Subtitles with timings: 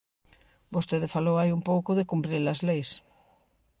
[0.75, 2.89] Vostede falou hai un pouco de cumprir as leis.